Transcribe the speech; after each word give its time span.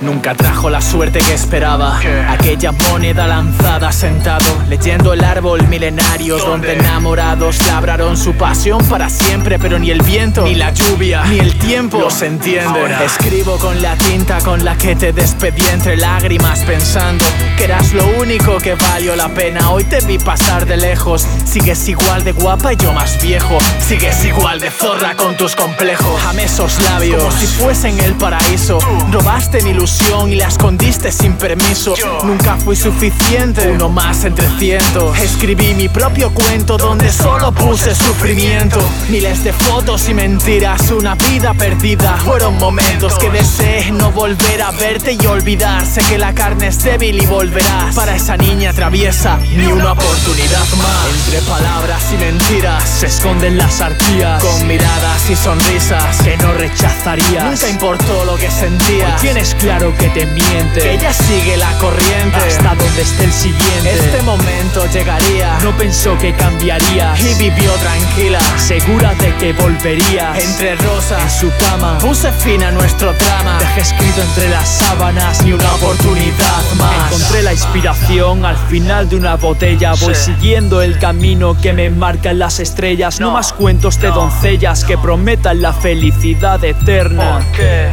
Nunca 0.00 0.32
trajo 0.32 0.70
la 0.70 0.80
suerte 0.80 1.18
que 1.18 1.34
esperaba. 1.34 1.98
Aquella 2.28 2.70
moneda 2.70 3.26
lanzada 3.26 3.90
sentado, 3.90 4.44
leyendo 4.68 5.12
el 5.12 5.24
árbol 5.24 5.66
milenario 5.66 6.38
donde 6.38 6.74
enamorados 6.74 7.66
labraron 7.66 8.16
su 8.16 8.34
pasión 8.34 8.84
para 8.86 9.10
siempre, 9.10 9.58
pero 9.58 9.76
ni 9.80 9.90
el 9.90 10.00
viento, 10.02 10.44
ni 10.44 10.54
la 10.54 10.72
lluvia, 10.72 11.24
ni 11.24 11.40
el 11.40 11.58
tiempo 11.58 11.98
los 11.98 12.22
entiende. 12.22 12.94
Escribo 13.04 13.58
con 13.58 13.82
la 13.82 13.96
tinta 13.96 14.38
con 14.38 14.64
la 14.64 14.76
que 14.76 14.94
te 14.94 15.12
despedí 15.12 15.66
entre 15.72 15.96
lágrimas 15.96 16.60
pensando 16.60 17.24
que 17.56 17.64
eras 17.64 17.92
lo 17.92 18.06
único 18.20 18.58
que 18.58 18.76
valió 18.76 19.16
la 19.16 19.28
pena. 19.28 19.68
Hoy 19.70 19.82
te 19.82 20.00
vi 20.02 20.18
pasar 20.18 20.64
de 20.64 20.76
lejos, 20.76 21.26
sigues 21.44 21.88
igual 21.88 22.22
de 22.22 22.32
guapa 22.32 22.72
y 22.72 22.76
yo 22.76 22.92
más 22.92 23.20
viejo, 23.20 23.58
sigues 23.80 24.24
igual 24.24 24.60
de 24.60 24.70
zorra 24.70 25.16
con 25.16 25.36
tus 25.36 25.56
complejos. 25.56 26.22
Amé 26.28 26.44
esos 26.44 26.80
labios 26.82 27.20
como 27.20 27.36
si 27.36 27.46
fuesen 27.46 27.98
el 27.98 28.14
paraíso. 28.14 28.78
Robaste 29.10 29.60
mi 29.62 29.70
ilusión 29.70 29.87
y 30.28 30.34
la 30.34 30.48
escondiste 30.48 31.10
sin 31.10 31.34
permiso. 31.34 31.94
Nunca 32.22 32.56
fui 32.56 32.76
suficiente, 32.76 33.70
uno 33.70 33.88
más 33.88 34.24
entre 34.24 34.46
cientos. 34.58 35.18
Escribí 35.18 35.72
mi 35.74 35.88
propio 35.88 36.32
cuento 36.32 36.76
donde 36.76 37.10
solo 37.10 37.52
puse 37.52 37.94
sufrimiento. 37.94 38.80
Miles 39.08 39.42
de 39.44 39.52
fotos 39.52 40.08
y 40.08 40.14
mentiras, 40.14 40.90
una 40.90 41.14
vida 41.14 41.54
perdida. 41.54 42.18
Fueron 42.18 42.58
momentos 42.58 43.18
que 43.18 43.30
deseé 43.30 43.90
no 43.90 44.10
volver 44.12 44.60
a 44.62 44.72
verte 44.72 45.16
y 45.18 45.26
olvidar. 45.26 45.86
Sé 45.86 46.02
que 46.02 46.18
la 46.18 46.34
carne 46.34 46.66
es 46.66 46.82
débil 46.82 47.22
y 47.22 47.26
volverás. 47.26 47.94
Para 47.94 48.14
esa 48.14 48.36
niña 48.36 48.74
traviesa, 48.74 49.38
ni 49.56 49.66
una 49.66 49.92
oportunidad 49.92 50.66
más. 50.82 51.26
Entre 51.26 51.40
palabras 51.42 52.02
y 52.12 52.16
mentiras 52.18 52.84
se 52.86 53.06
esconden 53.06 53.56
las 53.56 53.80
arpías. 53.80 54.44
Con 54.44 54.66
miradas 54.66 55.17
y 55.30 55.36
sonrisas 55.36 56.22
que 56.22 56.36
no 56.38 56.52
rechazarías. 56.54 57.44
Nunca 57.44 57.68
importó 57.68 58.24
lo 58.24 58.36
que 58.36 58.50
sentía. 58.50 59.08
Hoy 59.08 59.20
tienes 59.20 59.54
claro 59.56 59.94
que 59.94 60.08
te 60.08 60.24
miente. 60.24 60.80
Que 60.80 60.94
ella 60.94 61.12
sigue 61.12 61.56
la 61.58 61.70
corriente. 61.78 62.36
Hasta 62.36 62.74
donde 62.74 63.02
esté 63.02 63.24
el 63.24 63.32
siguiente. 63.32 63.92
Este 63.92 64.22
momento 64.22 64.86
llegaría. 64.86 65.58
No 65.62 65.76
pensó 65.76 66.16
que 66.16 66.32
cambiaría. 66.34 67.14
Y 67.18 67.34
vivió 67.34 67.72
tranquila. 67.74 68.38
Segura 68.56 69.14
de 69.16 69.34
que 69.36 69.52
volvería. 69.52 70.32
Entre 70.38 70.76
rosas 70.76 71.22
en 71.22 71.30
su 71.30 71.52
cama. 71.58 71.98
Puse 71.98 72.32
fin 72.32 72.62
a 72.62 72.70
nuestro 72.70 73.12
drama. 73.12 73.58
Dejé 73.58 73.82
escrito 73.82 74.22
entre 74.22 74.48
las 74.48 74.68
sábanas. 74.78 75.42
Ni 75.44 75.52
una 75.52 75.74
oportunidad 75.74 76.47
más. 76.76 77.12
Encontré 77.12 77.42
la 77.42 77.52
inspiración 77.52 78.44
al 78.44 78.56
final 78.56 79.08
de 79.08 79.16
una 79.16 79.36
botella. 79.36 79.92
Voy 80.00 80.14
siguiendo 80.14 80.82
el 80.82 80.98
camino 80.98 81.56
que 81.60 81.72
me 81.72 81.90
marcan 81.90 82.38
las 82.38 82.60
estrellas. 82.60 83.20
No, 83.20 83.32
más 83.32 83.52
cuentos 83.52 84.00
de 84.00 84.08
doncellas 84.08 84.84
que 84.84 84.98
prometan 84.98 85.62
la 85.62 85.72
felicidad 85.72 86.62
eterna. 86.64 87.40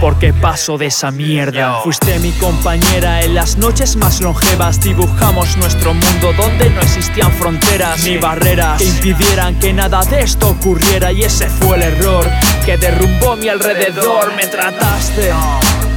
Porque 0.00 0.32
paso 0.32 0.78
de 0.78 0.86
esa 0.86 1.10
mierda. 1.10 1.80
Fuiste 1.82 2.18
mi 2.18 2.32
compañera 2.32 3.22
en 3.22 3.34
las 3.34 3.56
noches 3.56 3.96
más 3.96 4.20
longevas. 4.20 4.80
Dibujamos 4.80 5.56
nuestro 5.56 5.94
mundo 5.94 6.32
donde 6.36 6.70
no 6.70 6.80
existían 6.80 7.32
fronteras 7.32 8.04
ni 8.04 8.18
barreras 8.18 8.78
que 8.78 8.84
impidieran 8.84 9.58
que 9.58 9.72
nada 9.72 10.02
de 10.04 10.20
esto 10.20 10.50
ocurriera. 10.50 11.12
Y 11.12 11.22
ese 11.22 11.48
fue 11.48 11.76
el 11.76 11.82
error 11.82 12.28
que 12.64 12.76
derrumbó 12.76 13.36
mi 13.36 13.48
alrededor. 13.48 14.34
Me 14.34 14.46
trataste 14.46 15.32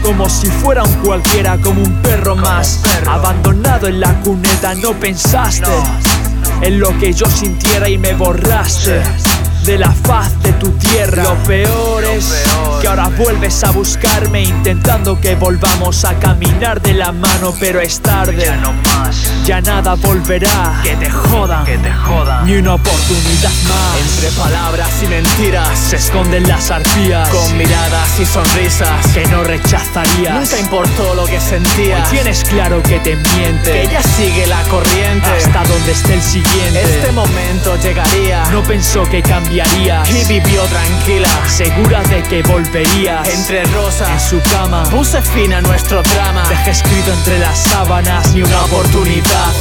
como 0.03 0.29
si 0.29 0.47
fuera 0.47 0.83
un 0.83 0.93
cualquiera, 0.95 1.57
como 1.57 1.81
un 1.81 2.01
perro 2.01 2.35
más. 2.35 2.81
Abandonado 3.07 3.87
en 3.87 3.99
la 3.99 4.13
cuneta, 4.21 4.75
no 4.75 4.93
pensaste 4.93 5.71
en 6.61 6.79
lo 6.79 6.97
que 6.99 7.13
yo 7.13 7.25
sintiera 7.25 7.89
y 7.89 7.97
me 7.97 8.13
borraste 8.13 9.01
de 9.65 9.77
la 9.77 9.91
faz 9.91 10.41
de 10.43 10.53
tu 10.53 10.69
tierra. 10.71 11.23
Lo 11.23 11.35
peor 11.43 12.03
es 12.03 12.45
ahora 12.93 13.09
vuelves 13.17 13.63
a 13.63 13.71
buscarme 13.71 14.43
intentando 14.43 15.19
que 15.19 15.33
volvamos 15.33 16.05
a 16.05 16.13
caminar 16.19 16.79
de 16.79 16.93
la 16.93 17.11
mano, 17.11 17.51
pero 17.59 17.81
es 17.81 17.99
tarde. 17.99 18.45
Ya 18.45 18.55
no 18.57 18.71
más. 18.73 19.31
Ya 19.45 19.61
nada 19.61 19.95
volverá. 19.95 20.79
Que 20.83 20.95
te 20.97 21.09
jodan, 21.09 21.65
que 21.65 21.77
te 21.79 21.91
jodan. 21.91 22.45
Ni 22.45 22.57
una 22.57 22.75
oportunidad 22.75 23.51
más. 23.67 23.99
Entre 23.99 24.29
palabras 24.37 24.89
y 25.01 25.07
mentiras 25.07 25.79
se 25.79 25.95
esconden 25.95 26.47
las 26.47 26.69
arpías. 26.69 27.29
Con 27.29 27.57
miradas 27.57 28.19
y 28.19 28.25
sonrisas 28.27 29.07
que 29.07 29.25
no 29.27 29.43
rechazarías. 29.43 30.35
Nunca 30.35 30.59
importó 30.59 31.15
lo 31.15 31.25
que 31.25 31.39
sentías. 31.39 32.05
Hoy 32.05 32.17
tienes 32.17 32.43
claro 32.43 32.83
que 32.83 32.99
te 32.99 33.15
miente. 33.15 33.71
Que 33.71 33.83
ella 33.83 34.03
sigue 34.03 34.45
la 34.45 34.61
corriente. 34.63 35.27
Hasta 35.29 35.63
donde 35.63 35.91
esté 35.93 36.13
el 36.13 36.21
siguiente. 36.21 36.83
Este 36.83 37.11
momento 37.11 37.75
llegaría. 37.81 38.45
No 38.51 38.61
pensó 38.61 39.03
que 39.09 39.23
cambiarías. 39.23 40.07
Y 40.11 40.25
vivió 40.25 40.61
tranquila. 40.65 41.29
Segura 41.47 42.03
de 42.03 42.21
que 42.21 42.43
Entre 42.83 43.63
rosas 43.65 44.09
en 44.09 44.19
su 44.19 44.49
cama. 44.51 44.83
Puse 44.89 45.21
fin 45.21 45.53
a 45.53 45.61
nuestro 45.61 46.03
drama. 46.03 46.43
Dejé 46.49 46.71
escrito 46.71 47.13
entre 47.13 47.39
las 47.39 47.57
sábanas. 47.57 48.33
Ni 48.33 48.41
una 48.41 48.61
oportunidad. 48.63 49.52